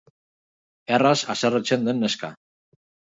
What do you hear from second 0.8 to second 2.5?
Erraz haserretzen den neska.